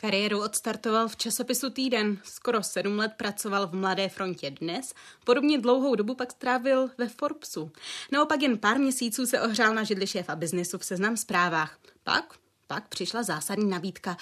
[0.00, 5.94] Kariéru odstartoval v časopisu Týden, skoro sedm let pracoval v Mladé frontě dnes, podobně dlouhou
[5.94, 7.70] dobu pak strávil ve Forbesu.
[8.12, 11.78] Naopak jen pár měsíců se ohřál na židli šéfa biznesu v seznam zprávách.
[12.04, 12.34] Pak,
[12.66, 14.16] pak přišla zásadní nabídka.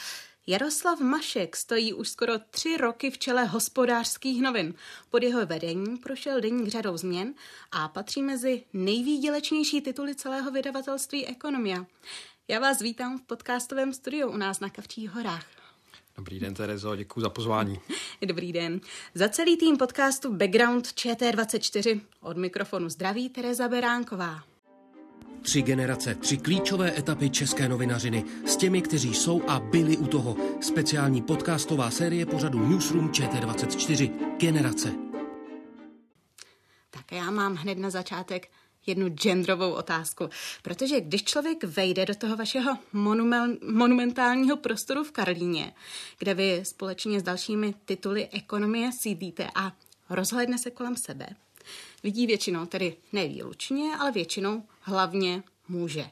[0.46, 4.74] Jaroslav Mašek stojí už skoro tři roky v čele hospodářských novin.
[5.10, 7.34] Pod jeho vedením prošel denník řadou změn
[7.72, 11.86] a patří mezi nejvýdělečnější tituly celého vydavatelství Ekonomia.
[12.48, 15.55] Já vás vítám v podcastovém studiu u nás na Kavčích horách.
[16.16, 17.80] Dobrý den, Terezo, děkuji za pozvání.
[18.26, 18.80] Dobrý den.
[19.14, 24.42] Za celý tým podcastu Background ČT24 od mikrofonu zdraví Tereza Beránková.
[25.42, 30.36] Tři generace, tři klíčové etapy české novinařiny s těmi, kteří jsou a byli u toho.
[30.60, 34.92] Speciální podcastová série pořadu Newsroom ČT24 Generace.
[36.90, 38.48] Tak já mám hned na začátek
[38.86, 40.30] jednu genderovou otázku.
[40.62, 42.78] Protože když člověk vejde do toho vašeho
[43.62, 45.72] monumentálního prostoru v Karlíně,
[46.18, 49.72] kde vy společně s dalšími tituly ekonomie sídlíte a
[50.10, 51.26] rozhledne se kolem sebe,
[52.02, 56.04] vidí většinou, tedy nevýlučně, ale většinou hlavně muže.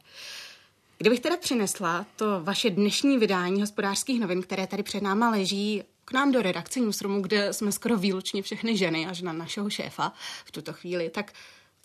[0.99, 6.13] Kdybych teda přinesla to vaše dnešní vydání hospodářských novin, které tady před náma leží, k
[6.13, 10.13] nám do redakce Newsroomu, kde jsme skoro výlučně všechny ženy, až na našeho šéfa
[10.45, 11.33] v tuto chvíli, tak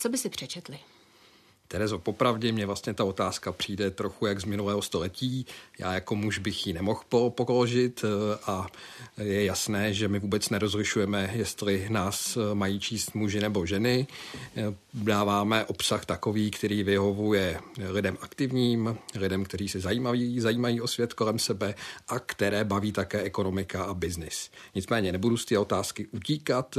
[0.00, 0.78] co by si přečetli?
[1.72, 5.46] Terezo, popravdě mě vlastně ta otázka přijde trochu jak z minulého století.
[5.78, 8.66] Já jako muž bych ji nemohl pokoložit eh, a
[9.16, 14.06] je jasné, že my vůbec nerozlišujeme, jestli nás eh, mají číst muži nebo ženy.
[14.56, 21.14] Eh, dáváme obsah takový, který vyhovuje lidem aktivním, lidem, kteří se zajímají, zajímají o svět
[21.14, 21.74] kolem sebe
[22.08, 24.50] a které baví také ekonomika a biznis.
[24.74, 26.78] Nicméně nebudu z té otázky utíkat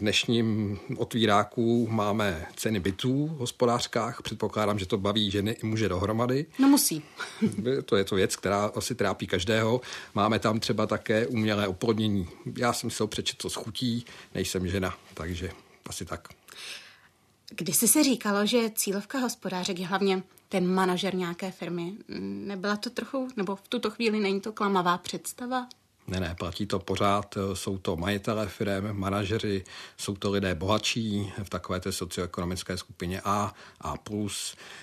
[0.00, 4.22] dnešním otvíráku máme ceny bytů v hospodářkách.
[4.22, 6.46] Předpokládám, že to baví ženy i muže dohromady.
[6.58, 7.02] No musí.
[7.84, 9.80] to je to věc, která asi trápí každého.
[10.14, 12.28] Máme tam třeba také umělé oplodnění.
[12.56, 15.50] Já jsem si ho přečetl s chutí, nejsem žena, takže
[15.86, 16.28] asi tak.
[17.50, 21.92] Kdysi se říkalo, že cílovka hospodářek je hlavně ten manažer nějaké firmy.
[22.46, 25.66] Nebyla to trochu, nebo v tuto chvíli není to klamavá představa?
[26.10, 27.34] Ne, ne, platí to pořád.
[27.54, 29.64] Jsou to majitelé firm, manažeři,
[29.96, 33.94] jsou to lidé bohatší v takové té socioekonomické skupině A, A+,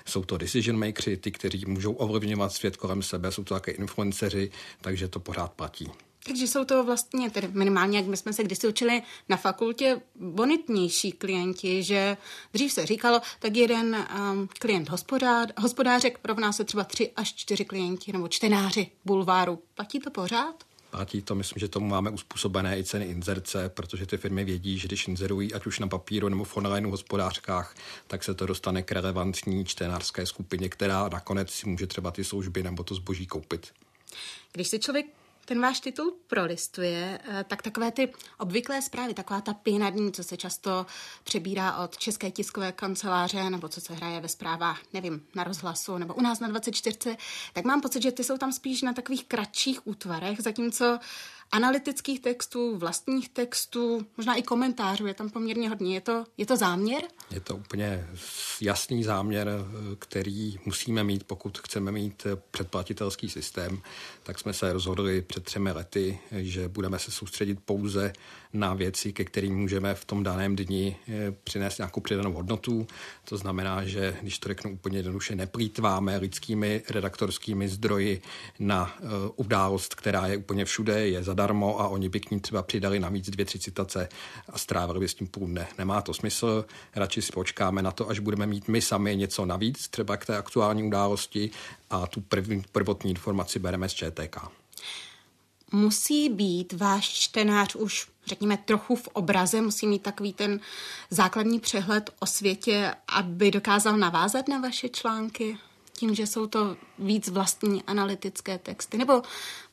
[0.06, 4.52] jsou to decision makersi, ty, kteří můžou ovlivňovat svět kolem sebe, jsou to také influenceři,
[4.82, 5.92] takže to pořád platí.
[6.28, 11.12] Takže jsou to vlastně, tedy minimálně, jak my jsme se kdysi učili na fakultě, bonitnější
[11.12, 12.18] klienti, že
[12.54, 17.66] dřív se říkalo, tak jeden um, klient hospodář, hospodářek rovná se třeba tři až čtyři
[17.66, 19.60] klienti nebo čtenáři bulváru.
[19.76, 20.64] Platí to pořád?
[20.90, 24.88] Platí to, myslím, že tomu máme uspůsobené i ceny inzerce, protože ty firmy vědí, že
[24.88, 27.76] když inzerují ať už na papíru nebo v online hospodářkách,
[28.08, 32.64] tak se to dostane k relevantní čtenářské skupině, která nakonec si může třeba ty služby
[32.64, 33.74] nebo to zboží koupit.
[34.52, 35.06] Když si člověk
[35.48, 40.24] ten váš titul prolistuje, eh, tak takové ty obvyklé zprávy, taková ta pěna dní, co
[40.24, 40.86] se často
[41.24, 46.14] přebírá od České tiskové kanceláře, nebo co se hraje ve zprávách, nevím, na rozhlasu, nebo
[46.14, 47.18] u nás na 24,
[47.54, 51.00] tak mám pocit, že ty jsou tam spíš na takových kratších útvarech, zatímco
[51.52, 55.96] analytických textů, vlastních textů, možná i komentářů, je tam poměrně hodně.
[55.96, 57.02] Je to, je to záměr?
[57.32, 58.08] Je to úplně
[58.62, 59.50] jasný záměr,
[60.00, 63.82] který musíme mít, pokud chceme mít předplatitelský systém.
[64.24, 68.14] Tak jsme se rozhodli před třemi lety, že budeme se soustředit pouze
[68.54, 72.88] na věci, ke kterým můžeme v tom daném dni eh, přinést nějakou přidanou hodnotu.
[73.30, 78.22] To znamená, že když to řeknu úplně jednoduše, neplýtváme lidskými redaktorskými zdroji
[78.60, 82.64] na uh, událost, která je úplně všude, je zadarmo a oni by k ní třeba
[82.64, 84.10] přidali navíc dvě, tři citace
[84.50, 85.68] a strávili by s tím půl dne.
[85.78, 89.88] Nemá to smysl, radši si počkáme na to, až budeme mít my sami něco navíc,
[89.88, 91.50] třeba k té aktuální události
[91.90, 94.38] a tu první, prvotní informaci bereme z ČTK
[95.72, 100.60] musí být váš čtenář už, řekněme, trochu v obraze, musí mít takový ten
[101.10, 105.58] základní přehled o světě, aby dokázal navázat na vaše články?
[106.00, 109.22] Tím, že jsou to víc vlastní analytické texty, nebo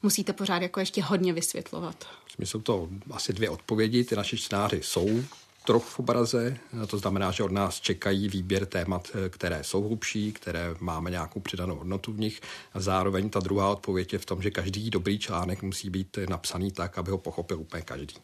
[0.03, 2.05] musíte pořád jako ještě hodně vysvětlovat?
[2.39, 4.05] Jsou to asi dvě odpovědi.
[4.05, 5.25] Ty naši čtenáři jsou
[5.65, 6.57] trochu v obraze,
[6.87, 11.77] to znamená, že od nás čekají výběr témat, které jsou hlubší, které máme nějakou přidanou
[11.77, 12.41] hodnotu v nich.
[12.75, 16.73] A zároveň ta druhá odpověď je v tom, že každý dobrý článek musí být napsaný
[16.73, 18.17] tak, aby ho pochopil úplně každý.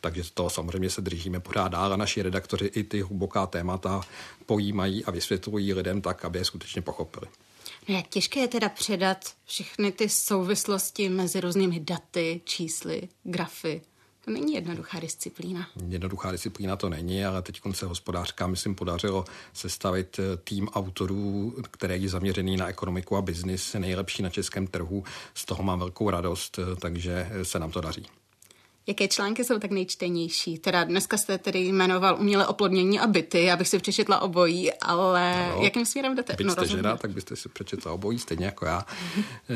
[0.00, 4.00] Takže to samozřejmě se držíme pořád dál a naši redaktoři i ty hluboká témata
[4.46, 7.26] pojímají a vysvětlují lidem tak, aby je skutečně pochopili.
[7.88, 13.82] No jak těžké je teda předat všechny ty souvislosti mezi různými daty, čísly, grafy?
[14.24, 15.68] To není jednoduchá disciplína.
[15.88, 22.02] Jednoduchá disciplína to není, ale teď se hospodářka, myslím, podařilo sestavit eh, tým autorů, který
[22.02, 25.04] je zaměřený na ekonomiku a biznis, nejlepší na českém trhu.
[25.34, 28.06] Z toho mám velkou radost, eh, takže se nám to daří.
[28.86, 30.58] Jaké články jsou tak nejčtenější?
[30.58, 35.62] Teda dneska jste tedy jmenoval umělé oplodnění a byty, abych si přečetla obojí, ale no,
[35.62, 36.34] jakým směrem jdete?
[36.36, 38.86] Byť no, jste žena, tak byste si přečetla obojí, stejně jako já.
[39.18, 39.54] E,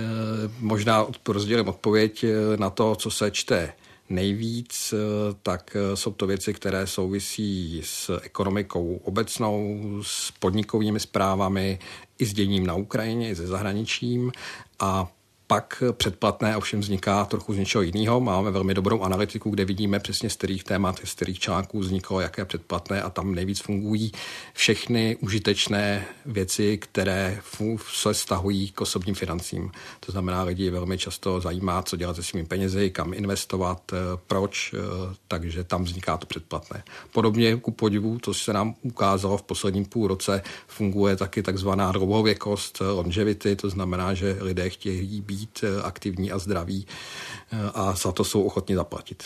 [0.60, 2.24] možná rozdělím odpověď
[2.56, 3.72] na to, co se čte
[4.10, 4.94] nejvíc,
[5.42, 11.78] tak jsou to věci, které souvisí s ekonomikou obecnou, s podnikovými zprávami,
[12.18, 14.32] i s děním na Ukrajině, i se zahraničím.
[14.80, 15.12] A
[15.48, 18.20] pak předplatné ovšem vzniká trochu z něčeho jiného.
[18.20, 22.44] Máme velmi dobrou analytiku, kde vidíme přesně z kterých témat, z kterých článků vzniklo, jaké
[22.44, 24.12] předplatné a tam nejvíc fungují
[24.54, 27.40] všechny užitečné věci, které
[27.92, 29.70] se stahují k osobním financím.
[30.00, 33.96] To znamená, lidi velmi často zajímá, co dělat se svými penězi, kam investovat, eh,
[34.26, 36.82] proč, eh, takže tam vzniká to předplatné.
[37.12, 42.82] Podobně ku podivu, to se nám ukázalo v posledním půl roce, funguje taky takzvaná dlouhověkost,
[42.92, 46.86] longevity, to znamená, že lidé chtějí být být eh, aktivní a zdraví
[47.52, 49.24] eh, a za to jsou ochotni zaplatit.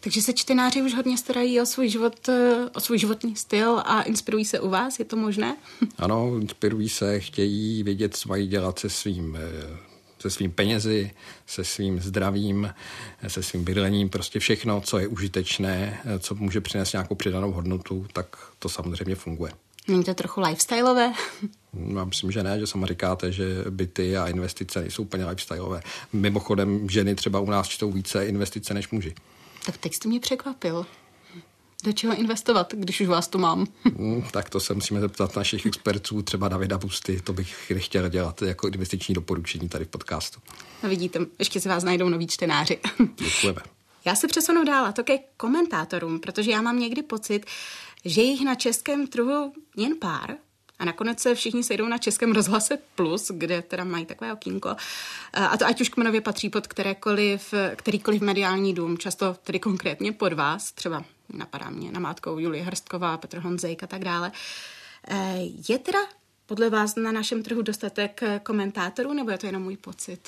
[0.00, 4.02] Takže se čtenáři už hodně starají o svůj, život, eh, o svůj životní styl a
[4.02, 5.56] inspirují se u vás, je to možné?
[5.98, 9.38] Ano, inspirují se, chtějí vědět, co mají dělat se svým
[10.18, 11.10] se svým penězi,
[11.46, 12.74] se svým zdravím,
[13.28, 18.36] se svým bydlením, prostě všechno, co je užitečné, co může přinést nějakou přidanou hodnotu, tak
[18.58, 19.52] to samozřejmě funguje.
[19.88, 21.12] Není to trochu lifestyleové?
[21.96, 25.82] Já myslím, že ne, že sama říkáte, že byty a investice nejsou úplně lifestyleové.
[26.12, 29.14] Mimochodem, ženy třeba u nás čtou více investice než muži.
[29.66, 30.86] Tak teď jste mě překvapil.
[31.84, 33.66] Do čeho investovat, když už vás tu mám?
[33.84, 38.42] Hmm, tak to se musíme zeptat našich expertů, třeba Davida Busty, to bych nechtěl dělat
[38.42, 40.40] jako investiční doporučení tady v podcastu.
[40.82, 42.78] No vidíte, ještě si vás najdou noví čtenáři.
[43.18, 43.60] Děkujeme.
[44.04, 47.46] Já se přesunu dál a to ke komentátorům, protože já mám někdy pocit,
[48.06, 50.36] že jich na českém trhu jen pár,
[50.78, 54.76] a nakonec se všichni sejdou na Českém rozhlase Plus, kde teda mají takové okýnko.
[55.32, 60.32] A to ať už kmenově patří pod kterékoliv, kterýkoliv mediální dům, často tedy konkrétně pod
[60.32, 64.32] vás, třeba napadá mě namátkou Julie Hrstková, Petr Honzejk a tak dále.
[65.08, 65.38] E,
[65.68, 65.98] je teda
[66.46, 70.20] podle vás na našem trhu dostatek komentátorů, nebo je to jenom můj pocit?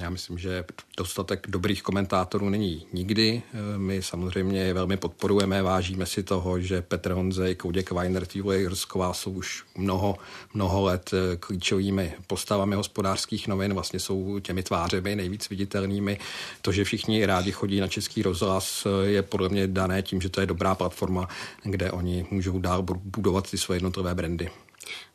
[0.00, 0.64] Já myslím, že
[0.96, 3.42] dostatek dobrých komentátorů není nikdy.
[3.76, 9.12] My samozřejmě je velmi podporujeme, vážíme si toho, že Petr Honzej, Kouděk Weiner, Julie Jrsková
[9.12, 10.16] jsou už mnoho,
[10.54, 11.10] mnoho let
[11.40, 16.18] klíčovými postavami hospodářských novin, vlastně jsou těmi tvářemi nejvíc viditelnými.
[16.62, 20.40] To, že všichni rádi chodí na český rozhlas, je podle mě dané tím, že to
[20.40, 21.28] je dobrá platforma,
[21.62, 24.50] kde oni můžou dál budovat ty své jednotlivé brandy.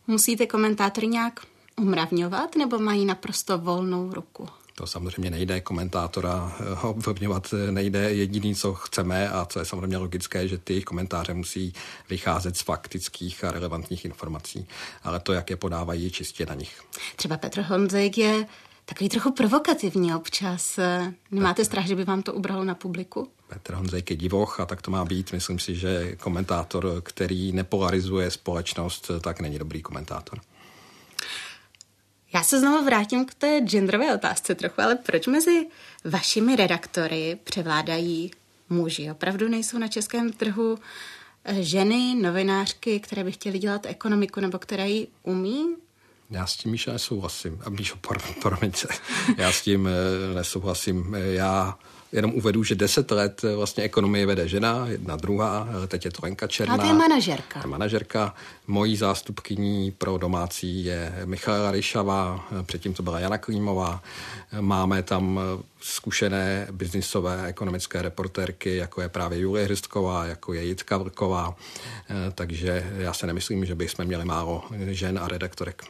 [0.07, 1.39] Musíte komentátory nějak
[1.77, 4.47] umravňovat nebo mají naprosto volnou ruku?
[4.81, 8.13] To samozřejmě nejde, komentátora eh, ovlivňovat nejde.
[8.13, 11.73] Jediný, co chceme a co je samozřejmě logické, že ty komentáře musí
[12.09, 14.67] vycházet z faktických a relevantních informací.
[15.03, 16.81] Ale to, jak je podávají, je čistě na nich.
[17.15, 18.45] Třeba Petr Honzek je
[18.85, 20.79] takový trochu provokativní občas.
[21.31, 21.65] Nemáte Petr.
[21.65, 23.27] strach, že by vám to ubralo na publiku?
[23.47, 25.31] Petr Honzejk je divoch a tak to má být.
[25.31, 30.41] Myslím si, že komentátor, který nepolarizuje společnost, tak není dobrý komentátor.
[32.33, 35.67] Já se znovu vrátím k té genderové otázce trochu, ale proč mezi
[36.05, 38.31] vašimi redaktory převládají
[38.69, 39.11] muži?
[39.11, 40.77] Opravdu nejsou na českém trhu
[41.43, 45.75] eh, ženy, novinářky, které by chtěly dělat ekonomiku nebo které ji umí?
[46.29, 47.61] Já s tím, Míša, nesouhlasím.
[47.65, 47.97] A Míšo,
[48.41, 48.87] promiňte,
[49.37, 51.13] já s tím eh, nesouhlasím.
[51.13, 51.77] Já
[52.11, 56.47] Jenom uvedu, že deset let vlastně ekonomie vede žena, jedna druhá, teď je to Lenka
[56.47, 56.73] Černá.
[56.73, 57.59] A to je manažerka.
[57.59, 58.35] Je manažerka.
[58.67, 64.03] Mojí zástupkyní pro domácí je Michaela Ryšavá, předtím to byla Jana Klímová.
[64.59, 65.39] Máme tam
[65.81, 71.55] zkušené biznisové ekonomické reportérky, jako je právě Julie Hristková, jako je Jitka Vrková.
[72.35, 75.83] Takže já se nemyslím, že bychom měli málo žen a redaktorek.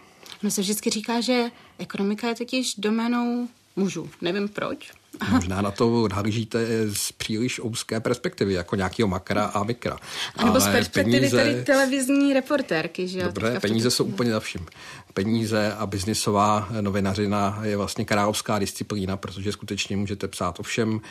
[0.44, 1.46] No se vždycky říká, že
[1.78, 4.10] ekonomika je totiž doménou mužů.
[4.22, 4.92] Nevím proč.
[5.30, 9.98] Možná na to nahlížíte z příliš úzké perspektivy, jako nějakého makra a mikra.
[10.36, 11.38] A nebo z perspektivy peníze...
[11.38, 13.26] tady televizní reportérky, že jo?
[13.26, 14.66] Dobré, peníze jsou úplně za vším.
[15.14, 21.02] Peníze a biznisová novinařina je vlastně královská disciplína, protože skutečně můžete psát o všem,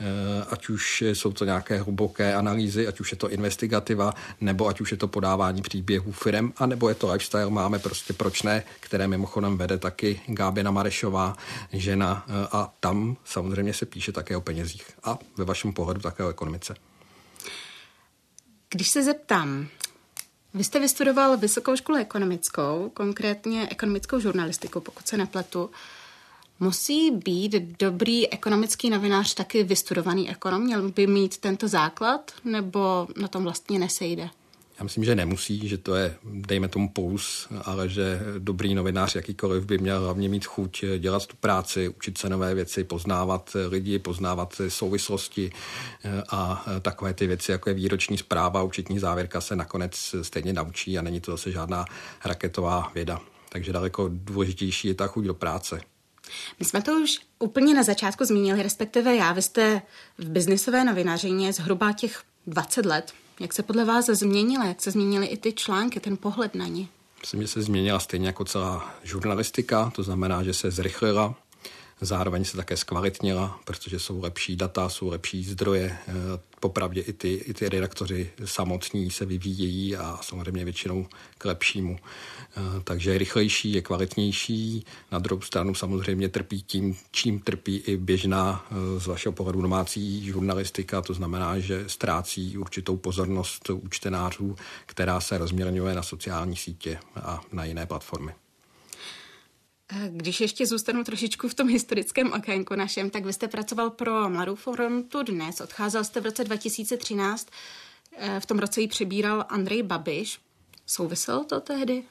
[0.00, 0.04] eh,
[0.50, 4.90] ať už jsou to nějaké hluboké analýzy, ať už je to investigativa, nebo ať už
[4.90, 9.08] je to podávání příběhů firm, a nebo je to lifestyle, máme prostě proč ne, které
[9.08, 11.36] mimochodem vede taky Gábina Marešová,
[11.72, 16.24] žena eh, a tam samozřejmě se píše také o penězích a ve vašem pohledu také
[16.24, 16.74] o ekonomice.
[18.70, 19.68] Když se zeptám,
[20.54, 25.70] vy jste vystudoval vysokou školu ekonomickou, konkrétně ekonomickou žurnalistiku, pokud se nepletu.
[26.60, 30.62] Musí být dobrý ekonomický novinář taky vystudovaný ekonom?
[30.62, 34.30] Měl by mít tento základ, nebo na tom vlastně nesejde?
[34.78, 39.64] Já myslím, že nemusí, že to je, dejme tomu plus, ale že dobrý novinář jakýkoliv
[39.64, 44.60] by měl hlavně mít chuť dělat tu práci, učit se nové věci, poznávat lidi, poznávat
[44.68, 45.52] souvislosti
[46.04, 50.98] eh, a takové ty věci, jako je výroční zpráva, učitní závěrka se nakonec stejně naučí
[50.98, 51.84] a není to zase žádná
[52.24, 53.20] raketová věda.
[53.48, 55.80] Takže daleko důležitější je ta chuť do práce.
[56.58, 59.32] My jsme to už úplně na začátku zmínili, respektive já.
[59.32, 59.82] Vy jste
[60.18, 63.12] v biznisové novinařině zhruba těch 20 let.
[63.40, 64.64] Jak se podle vás změnila?
[64.64, 66.86] Jak se změnily i ty články, ten pohled na ně?
[67.20, 71.34] Myslím, že se změnila stejně jako celá žurnalistika, to znamená, že se zrychlila,
[72.00, 75.98] zároveň se také zkvalitnila, protože jsou lepší data, jsou lepší zdroje.
[76.08, 76.12] Eh,
[76.60, 81.06] popravdě i ty, i ty redaktoři samotní se vyvíjejí a samozřejmě většinou
[81.38, 81.98] k lepšímu.
[81.98, 84.84] Eh, takže je rychlejší, je kvalitnější.
[85.12, 90.26] Na druhou stranu samozřejmě trpí tím, čím trpí i běžná eh, z vašeho pohledu domácí
[90.26, 97.40] žurnalistika, to znamená, že ztrácí určitou pozornost účtenářů, která se rozměrňuje na sociální sítě a
[97.52, 98.32] na jiné platformy.
[100.08, 104.54] Když ještě zůstanu trošičku v tom historickém okénku našem, tak vy jste pracoval pro Mladou
[104.54, 107.48] frontu dnes, odcházel jste v roce 2013,
[108.16, 110.38] eh, v tom roce ji přebíral Andrej Babiš.
[110.86, 112.02] Souviselo to tehdy?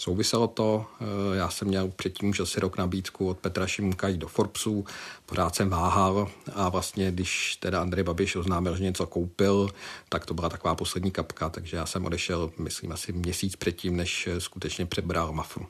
[0.00, 4.18] Souviselo to, eh, já jsem měl předtím už asi rok nabídku od Petra Šimka jít
[4.18, 4.84] do Forbesu,
[5.26, 9.70] pořád jsem váhal a vlastně, když teda Andrej Babiš oznámil, že něco koupil,
[10.08, 14.28] tak to byla taková poslední kapka, takže já jsem odešel, myslím, asi měsíc předtím, než
[14.38, 15.66] skutečně přebral Mafru.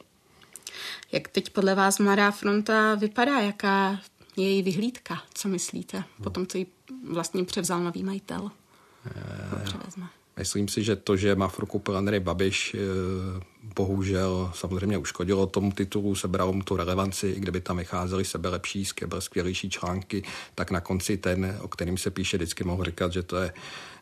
[1.13, 3.41] Jak teď podle vás Mladá fronta vypadá?
[3.41, 4.01] Jaká
[4.37, 5.23] je její vyhlídka?
[5.35, 6.05] Co myslíte?
[6.23, 6.67] Po tom, co ji
[7.11, 8.51] vlastně převzal nový majitel?
[9.65, 10.07] Převezme.
[10.37, 12.79] Myslím si, že to, že Mafru koupil Andrej Babiš, eh,
[13.63, 18.85] bohužel samozřejmě uškodilo tomu titulu, sebral mu tu relevanci, i kdyby tam vycházely sebe lepší,
[19.19, 20.23] skvělejší články,
[20.55, 23.53] tak na konci ten, o kterým se píše, vždycky mohl říkat, že to je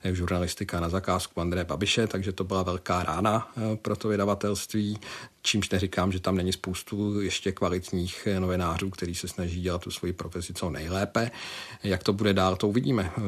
[0.04, 4.98] žurnalistika na zakázku Andreje Babiše, takže to byla velká rána eh, pro to vydavatelství,
[5.42, 9.90] čímž neříkám, že tam není spoustu ještě kvalitních eh, novinářů, kteří se snaží dělat tu
[9.90, 11.30] svoji profesi co nejlépe.
[11.82, 13.12] Jak to bude dál, to uvidíme.
[13.16, 13.20] Eh,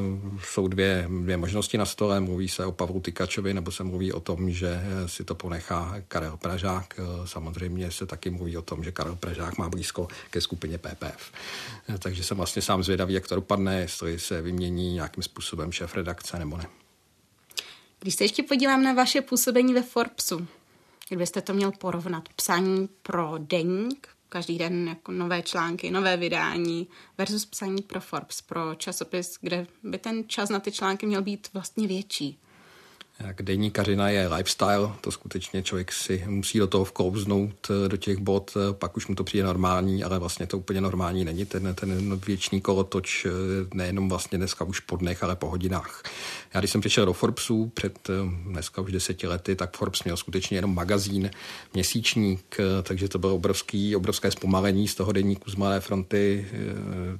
[0.44, 4.20] jsou dvě, dvě možnosti na stole, mluví se o Pavlu Tykačovi, nebo se mluví o
[4.20, 7.00] tom, že si to ponechá Karel Pražák.
[7.24, 11.32] Samozřejmě se taky mluví o tom, že Karel Pražák má blízko ke skupině PPF.
[11.98, 16.38] Takže jsem vlastně sám zvědavý, jak to dopadne, jestli se vymění nějakým způsobem šéf redakce
[16.38, 16.66] nebo ne.
[18.00, 20.46] Když se ještě podívám na vaše působení ve Forbesu,
[21.08, 27.46] kdybyste to měl porovnat, psání pro deník, každý den jako nové články, nové vydání versus
[27.46, 31.86] psání pro Forbes, pro časopis, kde by ten čas na ty články měl být vlastně
[31.86, 32.38] větší.
[33.26, 38.18] Jak deníkařina je lifestyle, to skutečně člověk si musí do toho vklouznout eh, do těch
[38.18, 41.44] bod, eh, pak už mu to přijde normální, ale vlastně to úplně normální není.
[41.44, 43.30] Ten, ten věčný kolotoč eh,
[43.74, 46.02] nejenom vlastně dneska už po dnech, ale po hodinách.
[46.54, 48.08] Já když jsem přišel do Forbesu před
[48.46, 51.30] dneska už deseti lety, tak Forbes měl skutečně jenom magazín,
[51.74, 56.46] měsíčník, takže to bylo obrovský, obrovské zpomalení z toho deníku z Malé fronty.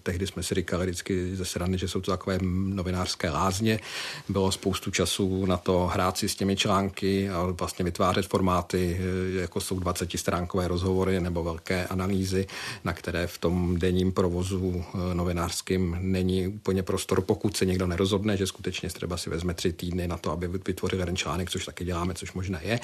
[0.02, 3.80] Tehdy jsme si říkali vždycky ze strany, že jsou to takové novinářské lázně.
[4.28, 9.40] Bylo spoustu času na to hrát si s těmi články a vlastně vytvářet formáty, eh,
[9.40, 12.47] jako jsou 20-stránkové rozhovory nebo velké analýzy,
[12.85, 18.37] na které v tom denním provozu eh, novinářským není úplně prostor, pokud se někdo nerozhodne,
[18.37, 21.85] že skutečně třeba si vezme tři týdny na to, aby vytvořil jeden článek, což taky
[21.85, 22.80] děláme, což možná je.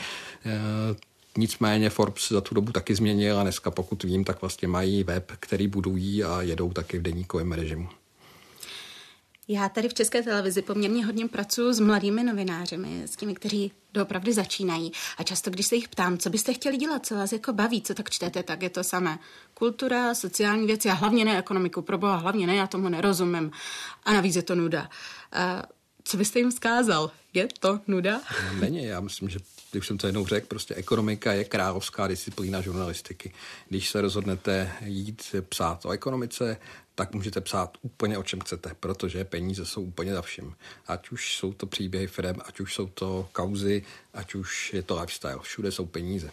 [0.47, 0.97] Eh,
[1.39, 5.33] nicméně Forbes za tu dobu taky změnil a dneska, pokud vím, tak vlastně mají web,
[5.41, 7.89] který budují a jedou taky v denníkovém režimu.
[9.49, 14.33] Já tady v České televizi poměrně hodně pracuji s mladými novináři, s těmi, kteří doopravdy
[14.33, 14.93] začínají.
[15.19, 17.95] A často, když se jich ptám, co byste chtěli dělat, co vás jako baví, co
[17.95, 19.19] tak čtete, tak je to samé.
[19.55, 21.83] Kultura, sociální věci a hlavně ne ekonomiku.
[21.83, 23.51] Proboha, hlavně ne, já tomu nerozumím.
[24.05, 24.91] A navíc je to nuda.
[25.33, 25.63] A
[26.05, 27.11] co byste jim vzkázal?
[27.35, 28.21] Je to nuda?
[28.61, 29.39] Není, já myslím, že
[29.77, 33.33] když jsem to jednou řekl, prostě ekonomika je královská disciplína žurnalistiky.
[33.69, 36.57] Když se rozhodnete jít psát o ekonomice,
[36.95, 40.55] tak můžete psát úplně o čem chcete, protože peníze jsou úplně za vším.
[40.87, 45.01] Ať už jsou to příběhy firm, ať už jsou to kauzy, ať už je to
[45.01, 46.31] lifestyle, všude jsou peníze.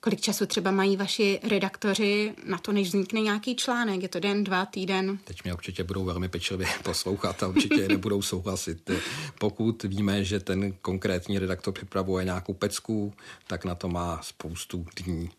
[0.00, 4.02] Kolik času třeba mají vaši redaktoři na to, než vznikne nějaký článek?
[4.02, 5.18] Je to den, dva, týden?
[5.24, 8.90] Teď mě určitě budou velmi pečlivě poslouchat a určitě nebudou souhlasit.
[9.38, 13.14] Pokud víme, že ten konkrétní redaktor připravuje nějakou pecku,
[13.46, 15.30] tak na to má spoustu dní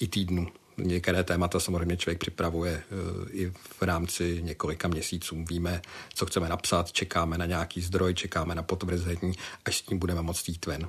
[0.00, 0.48] i týdnu.
[0.76, 5.44] Některé témata samozřejmě člověk připravuje eh, i v rámci několika měsíců.
[5.48, 5.82] Víme,
[6.14, 9.32] co chceme napsat, čekáme na nějaký zdroj, čekáme na potvrzení,
[9.64, 10.88] až s tím budeme moct jít ven.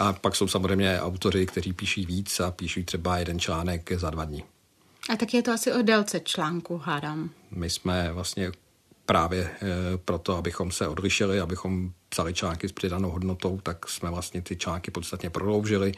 [0.00, 4.24] A pak jsou samozřejmě autoři, kteří píší víc a píší třeba jeden článek za dva
[4.24, 4.44] dny.
[5.12, 7.30] A tak je to asi o délce článku, hádám.
[7.50, 8.52] My jsme vlastně
[9.06, 9.50] právě e,
[10.04, 14.90] proto, abychom se odlišili, abychom psali články s přidanou hodnotou, tak jsme vlastně ty články
[14.90, 15.92] podstatně prodloužili.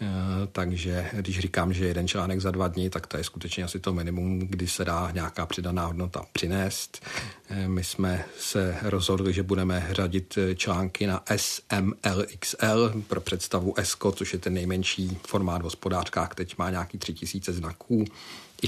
[0.00, 0.06] Eh,
[0.52, 3.92] takže když říkám, že jeden článek za dva dny, tak to je skutečně asi to
[3.92, 7.06] minimum, kdy se dá nějaká přidaná hodnota přinést.
[7.48, 14.12] Eh, my jsme se rozhodli, že budeme řadit eh, články na SMLXL pro představu ESCO,
[14.12, 18.04] což je ten nejmenší formát v hospodářkách, teď má nějaký 3000 znaků.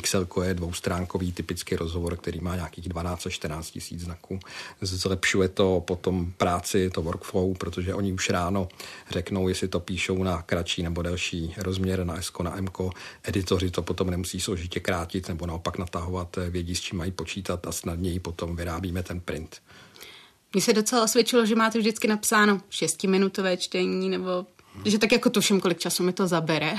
[0.03, 4.41] XL je dvoustránkový typický rozhovor, který má nějakých 12 až 14 tisíc znaků.
[4.81, 8.69] Zlepšuje to potom práci, to workflow, protože oni už ráno
[9.11, 12.79] řeknou, jestli to píšou na kratší nebo delší rozměr, na SK, na MK.
[13.25, 17.73] Editoři to potom nemusí složitě krátit nebo naopak natahovat, vědí, s čím mají počítat a
[17.73, 19.61] snadněji potom vyrábíme ten print.
[20.53, 24.47] Mně se docela osvědčilo, že máte vždycky napsáno šestiminutové čtení nebo
[24.85, 26.75] že tak jako tuším, kolik času mi to zabere.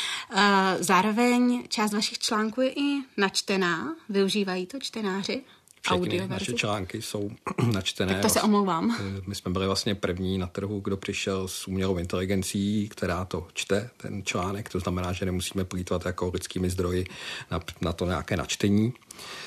[0.80, 3.94] Zároveň část vašich článků je i načtená.
[4.08, 5.42] Využívají to čtenáři?
[5.82, 7.30] Všechny naše články jsou
[7.72, 8.12] načtené.
[8.12, 8.96] Tak to se omlouvám.
[9.00, 13.46] Eh, my jsme byli vlastně první na trhu, kdo přišel s umělou inteligencí, která to
[13.54, 14.68] čte, ten článek.
[14.68, 17.06] To znamená, že nemusíme plýtvat jako lidskými zdroji
[17.50, 18.92] na, na to nějaké načtení.
[18.94, 19.45] Eh,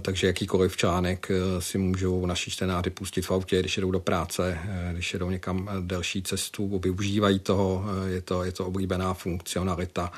[0.00, 4.60] takže jakýkoliv článek eh, si můžou naši čtenáři pustit v autě, když jedou do práce,
[4.64, 10.12] eh, když jedou někam delší cestu, využívají toho, je to, je to oblíbená funkcionalita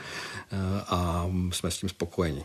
[0.89, 2.43] a jsme s tím spokojeni.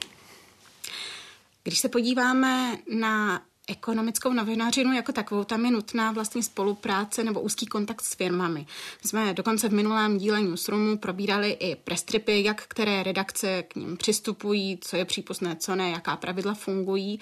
[1.64, 7.66] Když se podíváme na ekonomickou novinařinu jako takovou, tam je nutná vlastně spolupráce nebo úzký
[7.66, 8.66] kontakt s firmami.
[9.06, 14.78] Jsme dokonce v minulém díle Newsroomu probírali i prestripy, jak které redakce k ním přistupují,
[14.82, 17.20] co je přípustné, co ne, jaká pravidla fungují.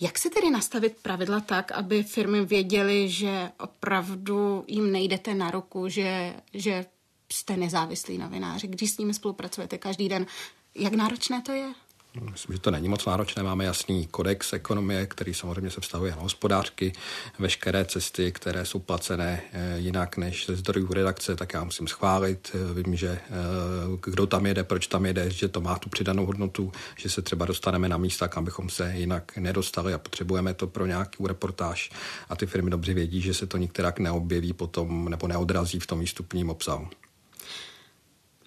[0.00, 5.88] Jak se tedy nastavit pravidla tak, aby firmy věděly, že opravdu jim nejdete na ruku,
[5.88, 6.86] že, že
[7.32, 10.26] jste nezávislí novináři, když s nimi spolupracujete každý den?
[10.74, 11.72] Jak náročné to je?
[12.14, 13.42] Myslím, že to není moc náročné.
[13.42, 16.92] Máme jasný kodex ekonomie, který samozřejmě se vztahuje na hospodářky.
[17.38, 22.50] Veškeré cesty, které jsou placené eh, jinak než ze zdrojů redakce, tak já musím schválit.
[22.54, 23.20] Eh, vím, že eh,
[24.02, 27.46] kdo tam jede, proč tam jede, že to má tu přidanou hodnotu, že se třeba
[27.46, 31.90] dostaneme na místa, kam bychom se jinak nedostali a potřebujeme to pro nějaký reportáž.
[32.28, 36.00] A ty firmy dobře vědí, že se to nikterak neobjeví potom nebo neodrazí v tom
[36.00, 36.88] výstupním obsahu.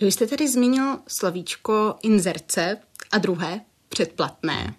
[0.01, 2.77] Vy jste tedy zmínil slovíčko inzerce
[3.11, 4.75] a druhé předplatné.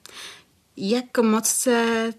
[0.77, 2.11] Jak moc se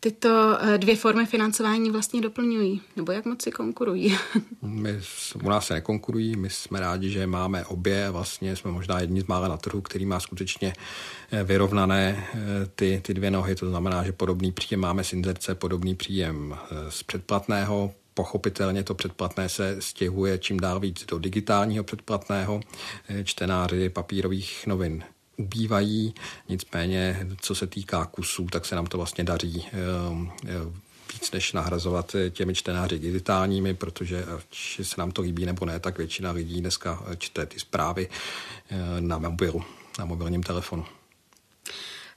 [0.00, 2.80] tyto eh, dvě formy financování vlastně doplňují?
[2.96, 4.16] Nebo jak moc si konkurují?
[4.62, 5.00] My
[5.44, 9.26] u nás se nekonkurují, my jsme rádi, že máme obě, vlastně jsme možná jedni z
[9.26, 10.72] mála na trhu, který má skutečně
[11.30, 12.38] eh, vyrovnané eh,
[12.74, 16.56] ty, ty dvě nohy, to znamená, že podobný příjem máme z inzerce, podobný příjem
[16.88, 22.60] z předplatného, Pochopitelně to předplatné se stěhuje čím dál víc do digitálního předplatného.
[23.24, 25.04] Čtenáři papírových novin
[25.36, 26.14] ubývají,
[26.48, 30.80] nicméně co se týká kusů, tak se nám to vlastně daří ehm, ehm,
[31.12, 35.98] víc než nahrazovat těmi čtenáři digitálními, protože či se nám to líbí nebo ne, tak
[35.98, 38.08] většina lidí dneska čte ty zprávy
[39.00, 39.64] na mobilu,
[39.98, 40.84] na mobilním telefonu.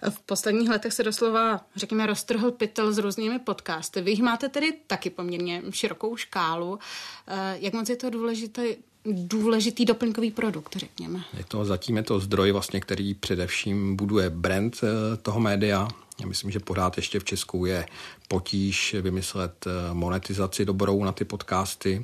[0.10, 4.02] V posledních letech se doslova, řekněme, roztrhl pytel s různými podcasty.
[4.02, 6.80] Vy jich máte tedy taky poměrně širokou škálu.
[7.28, 8.64] Eh, jak moc je to důležité,
[9.06, 11.24] důležitý doplňkový produkt, řekněme?
[11.38, 15.88] Je to, zatím je to zdroj, vlastně, který především buduje brand eh, toho média.
[16.22, 17.86] Já myslím, že pořád ještě v Česku je
[18.28, 22.04] potíž vymyslet eh, monetizaci dobrou na ty podcasty.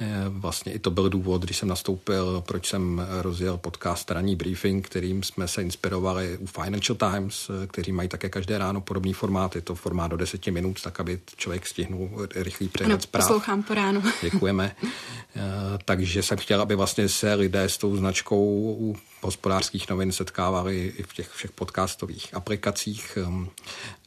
[0.00, 4.86] Eh, vlastně i to byl důvod, když jsem nastoupil, proč jsem rozjel podcast Ranní briefing,
[4.86, 9.54] kterým jsme se inspirovali u Financial Times, eh, kteří mají také každé ráno podobný formát.
[9.54, 13.24] Je to formát do deseti minut, tak aby člověk stihnul rychlý přehled zpráv.
[13.24, 14.02] Poslouchám po ránu.
[14.22, 14.76] Děkujeme.
[15.84, 21.02] Takže jsem chtěl, aby vlastně se lidé s tou značkou u hospodářských novin setkávali i
[21.02, 23.18] v těch všech podcastových aplikacích.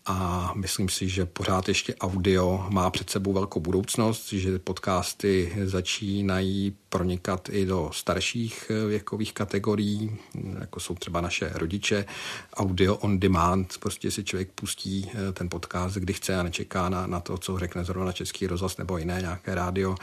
[0.09, 6.75] A myslím si, že pořád ještě audio má před sebou velkou budoucnost, že podcasty začínají
[6.89, 10.17] pronikat i do starších věkových kategorií,
[10.59, 12.05] jako jsou třeba naše rodiče.
[12.53, 17.07] Audio on demand, prostě si člověk pustí eh, ten podcast, kdy chce a nečeká na,
[17.07, 19.95] na to, co řekne zrovna český rozhlas nebo jiné nějaké rádio.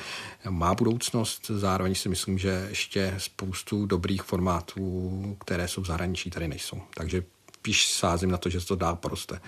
[0.48, 6.48] Má budoucnost, zároveň si myslím, že ještě spoustu dobrých formátů, které jsou v zahraničí, tady
[6.48, 6.80] nejsou.
[6.94, 7.22] Takže
[7.64, 9.40] spíš sázím na to, že se to dál poroste.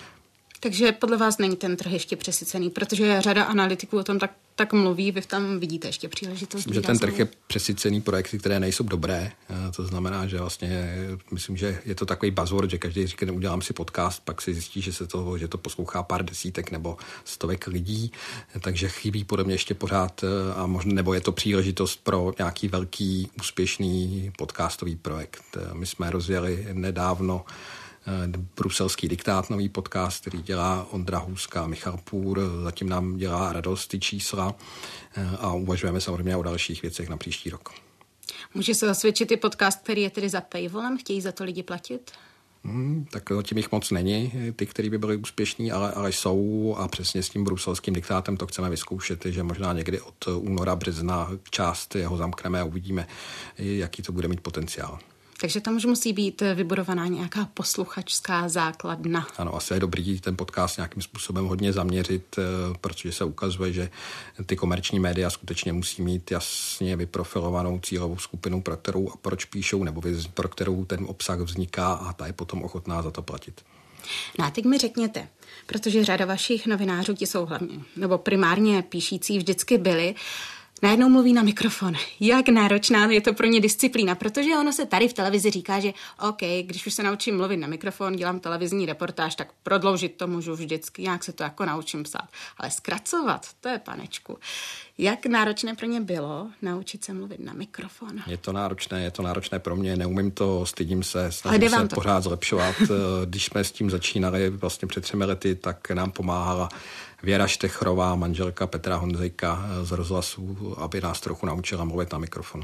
[0.59, 4.73] Takže podle vás není ten trh ještě přesycený, protože řada analytiků o tom tak, tak
[4.73, 6.65] mluví, vy tam vidíte ještě příležitost.
[6.65, 9.31] Myslím, že ten trh je přesycený projekty, které nejsou dobré.
[9.49, 10.95] Eh, to znamená, že vlastně
[11.31, 14.81] myslím, že je to takový buzzword, že každý říká, udělám si podcast, pak si zjistí,
[14.81, 18.11] že se to, že to poslouchá pár desítek nebo stovek lidí,
[18.61, 22.67] takže chybí podle mě ještě pořád eh, a možná, nebo je to příležitost pro nějaký
[22.67, 25.43] velký úspěšný podcastový projekt.
[25.57, 27.86] Eh, my jsme rozjeli nedávno Eh,
[28.55, 32.41] bruselský diktát, nový podcast, který dělá Ondra Hůzka a Michal Půr.
[32.63, 34.55] Zatím nám dělá radost ty čísla
[35.15, 37.69] eh, a uvažujeme samozřejmě o dalších věcech na příští rok.
[38.53, 40.97] Může se zasvědčit i podcast, který je tedy za paywallem?
[40.97, 42.11] Chtějí za to lidi platit?
[42.63, 46.87] Hmm, tak zatím jich moc není, ty, který by byly úspěšní, ale, ale jsou a
[46.87, 51.95] přesně s tím bruselským diktátem to chceme vyzkoušet, že možná někdy od února, března část
[51.95, 53.07] jeho zamkneme a uvidíme,
[53.57, 54.99] jaký to bude mít potenciál.
[55.39, 59.27] Takže tam už musí být vybudovaná nějaká posluchačská základna.
[59.37, 62.41] Ano, asi je dobrý ten podcast nějakým způsobem hodně zaměřit, eh,
[62.81, 63.89] protože se ukazuje, že
[64.45, 69.83] ty komerční média skutečně musí mít jasně vyprofilovanou cílovou skupinu, pro kterou a proč píšou,
[69.83, 70.01] nebo
[70.33, 73.61] pro kterou ten obsah vzniká a ta je potom ochotná za to platit.
[74.39, 75.27] No a teď mi řekněte,
[75.65, 80.15] protože řada vašich novinářů ti jsou hlavně, nebo primárně píšící vždycky byli,
[80.81, 81.93] najednou mluví na mikrofon.
[82.19, 85.93] Jak náročná je to pro ně disciplína, protože ono se tady v televizi říká, že
[86.29, 90.53] OK, když už se naučím mluvit na mikrofon, dělám televizní reportáž, tak prodloužit to můžu
[90.53, 92.27] vždycky, nějak se to jako naučím psát.
[92.57, 94.37] Ale zkracovat, to je panečku.
[94.97, 98.09] Jak náročné pro ně bylo naučit se mluvit na mikrofon?
[98.27, 101.95] Je to náročné, je to náročné pro mě, neumím to, stydím se, snažím se to.
[101.95, 102.75] pořád zlepšovat.
[103.25, 106.69] Když jsme s tím začínali vlastně před třemi lety, tak nám pomáhala
[107.23, 112.61] Věra Štechrová, manželka Petra Honzejka z rozhlasu, aby nás trochu naučila mluvit na mikrofon.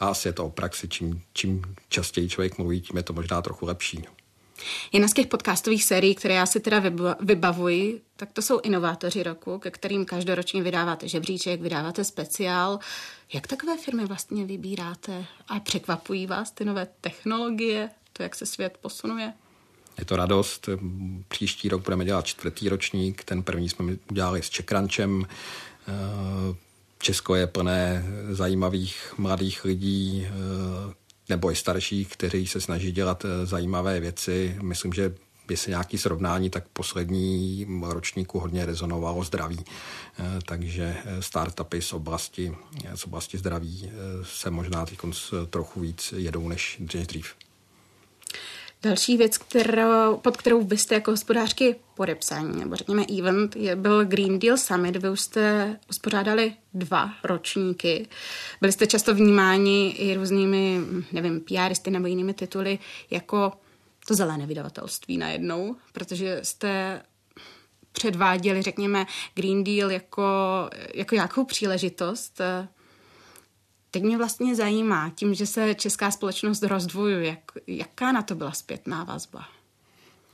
[0.00, 3.42] A asi je to o praxi, čím, čím častěji člověk mluví, tím je to možná
[3.42, 4.04] trochu lepší.
[4.92, 6.82] Jedna z těch podcastových sérií, které já si teda
[7.20, 12.78] vybavuji, tak to jsou inovátoři roku, ke kterým každoročně vydáváte žebříček, vydáváte speciál.
[13.32, 18.78] Jak takové firmy vlastně vybíráte a překvapují vás ty nové technologie, to, jak se svět
[18.80, 19.32] posunuje?
[19.98, 20.68] Je to radost.
[21.28, 23.24] Příští rok budeme dělat čtvrtý ročník.
[23.24, 25.26] Ten první jsme udělali s Čekrancem.
[25.88, 26.56] Eh,
[26.98, 30.94] Česko je plné zajímavých mladých lidí eh,
[31.28, 34.56] nebo i starších, kteří se snaží dělat eh, zajímavé věci.
[34.62, 35.14] Myslím, že
[35.46, 39.64] by se nějaký srovnání, tak poslední ročníku hodně rezonovalo zdraví.
[40.46, 42.54] Takže startupy z oblasti,
[42.94, 43.90] z oblasti zdraví
[44.22, 44.98] se možná teď
[45.50, 47.34] trochu víc jedou než dřív.
[48.82, 54.38] Další věc, kterou, pod kterou byste jako hospodářky podepsání, nebo řekněme event, je, byl Green
[54.38, 54.96] Deal Summit.
[54.96, 58.08] Vy už jste uspořádali dva ročníky.
[58.60, 60.80] Byli jste často vnímáni i různými,
[61.12, 62.78] nevím, PRisty nebo jinými tituly
[63.10, 63.52] jako
[64.08, 67.02] to zelené vydavatelství najednou, protože jste
[67.92, 70.24] předváděli, řekněme, Green Deal jako,
[70.94, 72.40] jako nějakou příležitost
[73.90, 78.52] Teď mě vlastně zajímá, tím, že se česká společnost rozdvojuje, jak, jaká na to byla
[78.52, 79.44] zpětná vazba?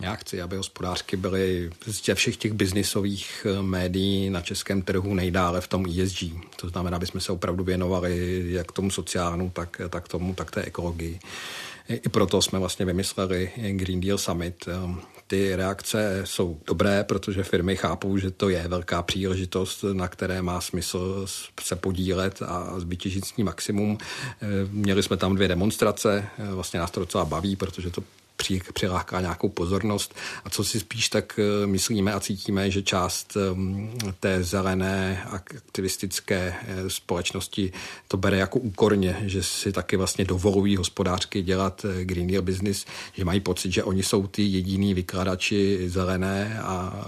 [0.00, 5.60] Já chci, aby hospodářky byly ze všech těch biznisových eh, médií na českém trhu nejdále
[5.60, 6.24] v tom ESG.
[6.56, 10.62] To znamená, aby jsme se opravdu věnovali jak tomu sociálnu, tak, tak tomu, tak té
[10.62, 11.20] ekologii.
[11.88, 14.68] I proto jsme vlastně vymysleli Green Deal Summit.
[14.68, 20.42] Ehm, ty reakce jsou dobré, protože firmy chápou, že to je velká příležitost, na které
[20.42, 21.26] má smysl
[21.60, 23.98] se podílet a vytěžit s ní maximum.
[24.40, 28.02] Ehm, měli jsme tam dvě demonstrace, ehm, vlastně nás to docela baví, protože to
[28.74, 30.14] přiláká nějakou pozornost.
[30.44, 36.54] A co si spíš tak eh, myslíme a cítíme, že část ehm, té zelené aktivistické
[36.62, 37.72] eh, společnosti
[38.08, 42.84] to bere jako úkorně, že si taky vlastně dovolují hospodářky dělat eh, Green Deal business,
[43.12, 47.04] že mají pocit, že oni jsou ty jediní vykladači zelené a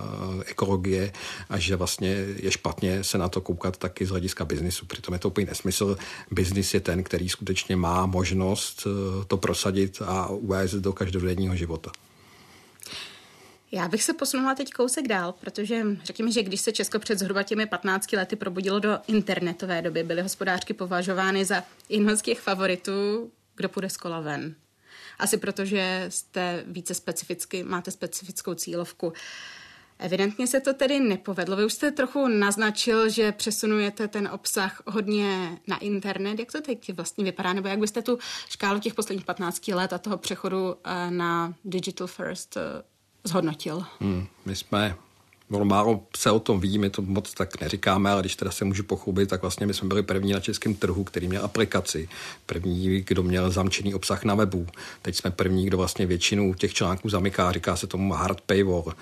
[0.46, 1.12] ekologie
[1.48, 4.86] a že vlastně je špatně se na to koukat taky z hlediska biznisu.
[4.86, 5.96] Přitom je to úplně nesmysl.
[6.30, 8.86] Biznis je ten, který skutečně má možnost
[9.26, 11.90] to prosadit a uvést do každého každodenního života.
[13.72, 17.42] Já bych se posunula teď kousek dál, protože řekněme, že když se Česko před zhruba
[17.42, 23.30] těmi 15 lety probudilo do internetové doby, byly hospodářky považovány za jedno z těch favoritů,
[23.56, 24.54] kdo půjde z kola ven.
[25.18, 29.12] Asi protože jste více specificky, máte specifickou cílovku.
[29.98, 31.56] Evidentně se to tedy nepovedlo.
[31.56, 36.38] Vy už jste trochu naznačil, že přesunujete ten obsah hodně na internet.
[36.38, 37.52] Jak to teď vlastně vypadá?
[37.52, 42.06] Nebo jak byste tu škálu těch posledních 15 let a toho přechodu eh, na digital
[42.06, 42.82] first eh,
[43.24, 43.84] zhodnotil?
[44.00, 44.96] Hmm, my jsme
[45.50, 48.64] Ono málo se o tom ví, my to moc tak neříkáme, ale když teda se
[48.64, 52.08] můžu pochlubit, tak vlastně my jsme byli první na českém trhu, který měl aplikaci.
[52.46, 54.66] První, kdo měl zamčený obsah na webu.
[55.02, 58.94] Teď jsme první, kdo vlastně většinu těch článků zamyká, říká se tomu hard paywall.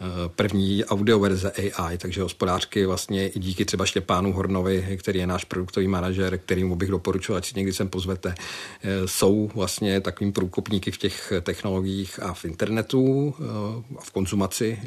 [0.00, 5.44] Eh, první audioverze AI, takže hospodářky vlastně i díky třeba Štěpánu Hornovi, který je náš
[5.44, 10.90] produktový manažer, kterým bych doporučil, ať si někdy sem pozvete, eh, jsou vlastně takovým průkopníky
[10.90, 14.80] v těch technologiích a v internetu eh, a v konzumaci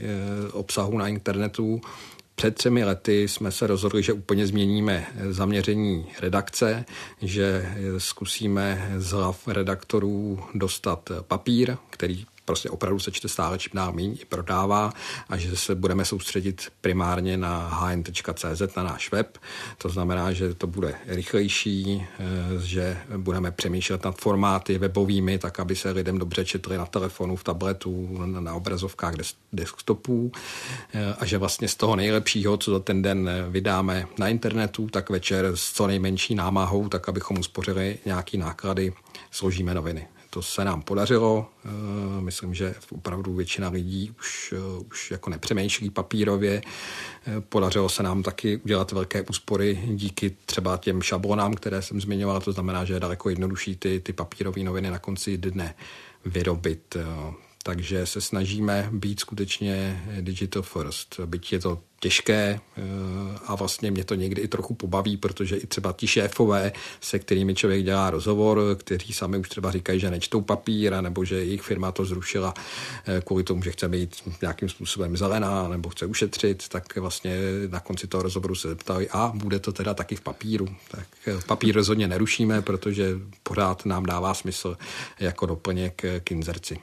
[0.51, 1.81] obsahu na internetu.
[2.35, 6.85] Před třemi lety jsme se rozhodli, že úplně změníme zaměření redakce,
[7.21, 13.93] že zkusíme z hlav redaktorů dostat papír, který prostě opravdu se čte stále čím dál
[13.93, 14.93] méně, prodává
[15.29, 19.37] a že se budeme soustředit primárně na hn.cz, na náš web.
[19.77, 22.23] To znamená, že to bude rychlejší, eh,
[22.63, 27.43] že budeme přemýšlet nad formáty webovými, tak aby se lidem dobře četli na telefonu, v
[27.43, 29.13] tabletu, na obrazovkách
[29.53, 30.31] desktopů
[30.93, 35.09] eh, a že vlastně z toho nejlepšího, co za ten den vydáme na internetu, tak
[35.09, 38.93] večer s co nejmenší námahou, tak abychom uspořili nějaký náklady,
[39.31, 40.16] složíme noviny.
[40.29, 41.49] To se nám podařilo.
[41.65, 41.69] Eh,
[42.21, 46.61] myslím, že opravdu většina lidí už, eh, už jako nepřemýšlí papírově.
[47.27, 52.41] Eh, podařilo se nám taky udělat velké úspory díky třeba těm šablonám, které jsem zmiňoval.
[52.41, 55.75] To znamená, že je daleko jednodušší ty, ty papírové noviny na konci dne
[56.25, 56.97] vyrobit.
[57.67, 61.19] Takže se snažíme být skutečně digital first.
[61.25, 62.81] Byť je to těžké eh,
[63.45, 67.55] a vlastně mě to někdy i trochu pobaví, protože i třeba ti šéfové, se kterými
[67.55, 71.91] člověk dělá rozhovor, kteří sami už třeba říkají, že nečtou papír, nebo že jejich firma
[71.91, 72.53] to zrušila
[73.05, 77.35] eh, kvůli tomu, že chce být nějakým způsobem zelená nebo chce ušetřit, tak vlastně
[77.69, 80.67] na konci toho rozhovoru se zeptali, a bude to teda taky v papíru.
[80.91, 83.11] Tak eh, papír rozhodně nerušíme, protože
[83.43, 84.77] pořád nám dává smysl
[85.19, 86.79] jako doplněk k inzerci.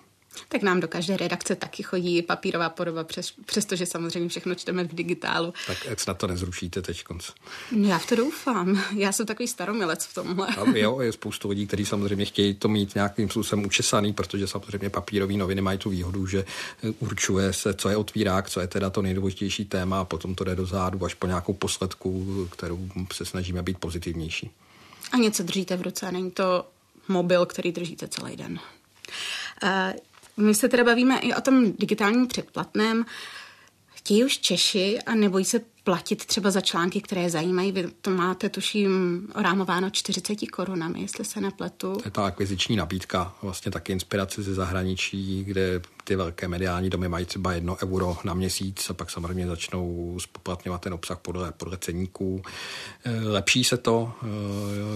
[0.49, 4.95] Tak nám do každé redakce taky chodí papírová podoba, přes, přestože samozřejmě všechno čteme v
[4.95, 5.55] digitálu.
[5.67, 7.31] Tak jak snad to nezrušíte teď konc?
[7.73, 8.85] No, já v to doufám.
[8.97, 10.47] Já jsem takový staromilec v tomhle.
[10.47, 14.91] A jo, je spoustu lidí, kteří samozřejmě chtějí to mít nějakým způsobem učesaný, protože samozřejmě
[14.91, 16.45] papírové noviny mají tu výhodu, že
[16.99, 20.57] určuje se, co je otvírák, co je teda to nejdůležitější téma a potom to jde
[20.57, 24.51] do zádu až po nějakou posledku, kterou se snažíme být pozitivnější.
[25.13, 26.67] A něco držíte v ruce, není to
[27.09, 28.59] mobil, který držíte celý den.
[29.63, 29.71] Uh,
[30.37, 33.05] my se teda bavíme i o tom digitálním předplatném.
[33.95, 37.73] Chtějí už Češi a nebojí se platit třeba za články, které zajímají.
[37.73, 41.93] Vy to máte, tuším, rámováno 40 korunami, jestli se nepletu.
[41.93, 47.09] To je ta akviziční nabídka, vlastně taky inspirace ze zahraničí, kde ty velké mediální domy
[47.09, 51.77] mají třeba jedno euro na měsíc a pak samozřejmě začnou spoplatňovat ten obsah podle, podle
[51.77, 52.43] ceníků.
[53.05, 54.13] Eh, lepší se to,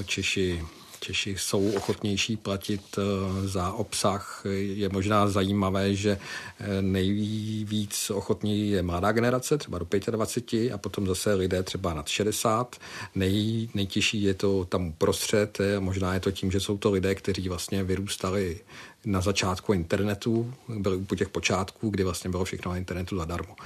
[0.01, 0.65] eh, Češi
[1.01, 4.43] Češi jsou ochotnější platit eh, za obsah.
[4.59, 6.19] Je možná zajímavé, že
[6.61, 12.09] eh, nejvíc ochotní je mladá generace, třeba do 25, a potom zase lidé třeba nad
[12.09, 12.77] 60.
[13.15, 17.49] Nej, nejtěžší je to tam uprostřed, možná je to tím, že jsou to lidé, kteří
[17.49, 18.61] vlastně vyrůstali
[19.05, 23.57] na začátku internetu, byli u těch počátků, kdy vlastně bylo všechno na internetu zadarmo.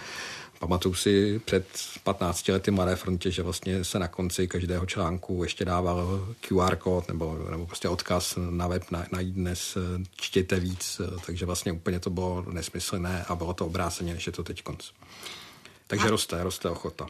[0.62, 1.66] Pamatuju si před
[2.02, 7.08] 15 lety Mladé frontě, že vlastně se na konci každého článku ještě dával QR kód
[7.08, 9.78] nebo, nebo prostě odkaz na web na, najít dnes
[10.16, 14.44] čtěte víc, takže vlastně úplně to bylo nesmyslné a bylo to obráceně, než je to
[14.44, 14.90] teď konc.
[15.86, 16.10] Takže a...
[16.10, 17.06] roste, roste ochota.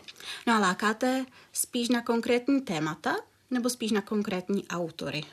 [0.46, 3.16] No a lákáte spíš na konkrétní témata
[3.50, 5.24] nebo spíš na konkrétní autory?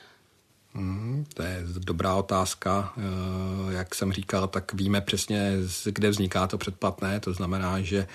[0.74, 2.92] Hmm, to je dobrá otázka.
[2.96, 5.52] Eh, jak jsem říkal, tak víme přesně,
[5.84, 7.20] kde vzniká to předplatné.
[7.20, 8.06] To znamená, že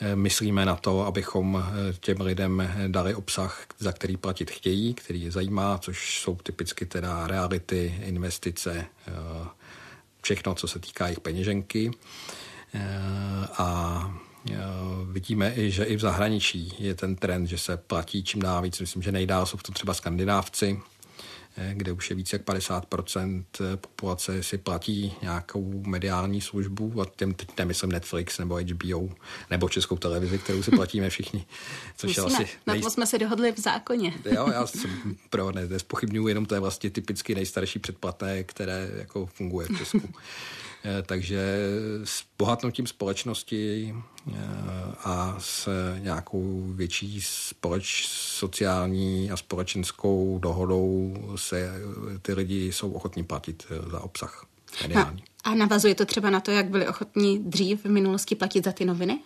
[0.00, 5.22] eh, myslíme na to, abychom eh, těm lidem dali obsah, za který platit chtějí, který
[5.22, 8.86] je zajímá, což jsou typicky teda reality, investice,
[10.22, 11.90] všechno, co se týká jejich peněženky.
[13.58, 14.14] A
[15.12, 18.80] Vidíme i, že i v zahraničí je ten trend, že se platí čím dál víc.
[18.80, 20.80] Myslím, že nejdál jsou to třeba skandinávci,
[21.72, 27.34] kde už je více jak 50% eh, populace si platí nějakou mediální službu a těm
[27.34, 29.08] teď nemyslím Netflix nebo HBO
[29.50, 31.46] nebo českou televizi, kterou si platíme všichni.
[31.96, 32.26] Což Musíme.
[32.26, 32.76] je asi nej...
[32.78, 34.12] Na to jsme se dohodli v zákoně.
[34.24, 39.26] jo, já jsem pro ne, nespochybnuju, jenom to je vlastně typicky nejstarší předplatné, které jako
[39.26, 40.00] funguje v Česku.
[40.84, 41.68] Eh, takže
[42.04, 43.94] s bohatnutím společnosti
[44.28, 44.34] eh,
[45.04, 45.68] a s
[45.98, 51.72] nějakou větší společ, sociální a společenskou dohodou se
[52.22, 54.46] ty lidi jsou ochotní platit eh, za obsah
[54.82, 55.24] mediální.
[55.44, 58.84] A navazuje to třeba na to, jak byli ochotní dřív v minulosti platit za ty
[58.84, 59.20] noviny?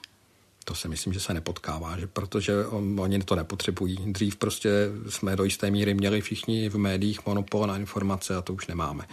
[0.68, 3.96] To si myslím, že se nepotkává, že protože on, oni to nepotřebují.
[4.06, 4.70] Dřív prostě
[5.08, 9.04] jsme do jisté míry měli všichni v médiích monopol na informace a to už nemáme.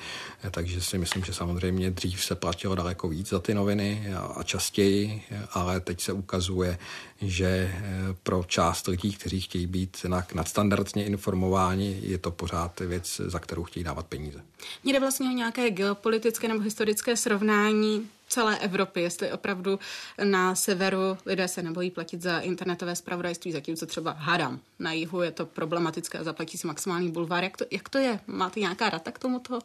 [0.43, 4.43] Eh, takže si myslím, že samozřejmě dřív se platilo daleko víc za ty noviny a,
[4.43, 6.77] častěji, ale teď se ukazuje,
[7.21, 7.81] že eh,
[8.23, 13.83] pro část lidí, kteří chtějí být nadstandardně informováni, je to pořád věc, za kterou chtějí
[13.83, 14.39] dávat peníze.
[14.83, 19.79] Mějde vlastně o nějaké geopolitické nebo historické srovnání celé Evropy, jestli opravdu
[20.23, 24.59] na severu lidé se nebojí platit za internetové spravodajství, zatímco třeba hádám.
[24.79, 27.43] Na jihu je to problematické a zaplatí si maximální bulvár.
[27.43, 28.19] Jak to, jak to je?
[28.27, 29.59] Máte nějaká rata k tomuto?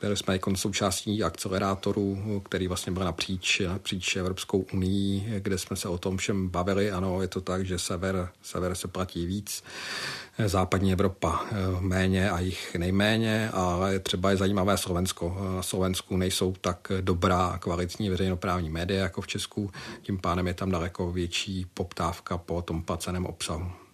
[0.00, 5.88] Byli jsme jako součástí akcelerátoru, který vlastně byl napříč, napříč Evropskou unii, kde jsme se
[5.88, 6.90] o tom všem bavili.
[6.90, 9.62] Ano, je to tak, že sever, sever se platí víc,
[10.46, 15.36] západní Evropa eh, méně a jich nejméně, ale třeba je zajímavé Slovensko.
[15.56, 19.70] Na Slovensku nejsou tak dobrá kvalitní veřejnoprávní média jako v Česku,
[20.02, 23.85] tím pádem je tam daleko větší poptávka po tom placeném obsahu.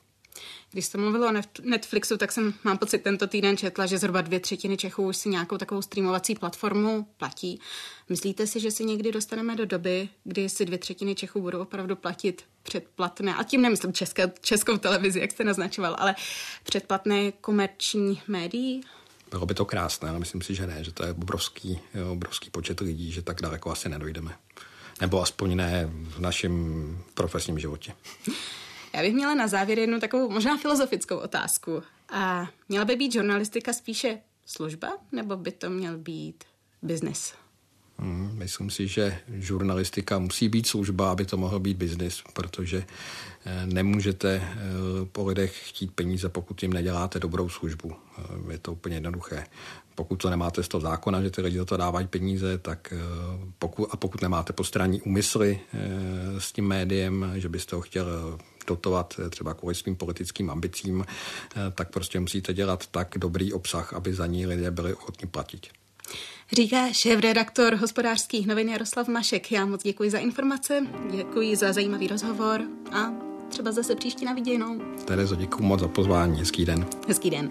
[0.72, 1.32] Když jste mluvil o
[1.62, 5.28] Netflixu, tak jsem, mám pocit, tento týden četla, že zhruba dvě třetiny Čechů už si
[5.28, 7.60] nějakou takovou streamovací platformu platí.
[8.08, 11.96] Myslíte si, že si někdy dostaneme do doby, kdy si dvě třetiny Čechů budou opravdu
[11.96, 16.14] platit předplatné, a tím nemyslím české, českou televizi, jak jste naznačoval, ale
[16.64, 18.80] předplatné komerční médií?
[19.30, 21.80] Bylo by to krásné, ale myslím si, že ne, že to je obrovský,
[22.12, 24.36] obrovský počet lidí, že tak daleko asi nedojdeme.
[25.00, 27.92] Nebo aspoň ne v našem profesním životě.
[28.94, 31.82] Já bych měla na závěr jednu takovou možná filozofickou otázku.
[32.08, 36.44] A měla by být žurnalistika spíše služba, nebo by to měl být
[36.82, 37.34] biznis?
[37.98, 42.84] Hmm, myslím si, že žurnalistika musí být služba, aby to mohl být biznis, protože
[43.44, 44.58] eh, nemůžete eh,
[45.12, 47.92] po lidech chtít peníze, pokud jim neděláte dobrou službu.
[47.92, 49.46] Eh, je to úplně jednoduché.
[49.94, 52.94] Pokud to nemáte z toho zákona, že ty lidi za to dávají peníze, tak
[53.58, 55.60] pokud, a pokud nemáte postranní úmysly
[56.38, 61.04] s tím médiem, že byste ho chtěl dotovat třeba kvůli svým politickým ambicím,
[61.74, 65.66] tak prostě musíte dělat tak dobrý obsah, aby za ní lidé byli ochotni platit.
[66.52, 69.52] Říká šéf-redaktor hospodářských novin Jaroslav Mašek.
[69.52, 72.60] Já moc děkuji za informace, děkuji za zajímavý rozhovor
[72.92, 73.12] a
[73.48, 74.78] třeba zase příště na viděnou.
[75.04, 76.38] Terezo, děkuji moc za pozvání.
[76.38, 76.86] Hezký den.
[77.08, 77.50] Hezký den.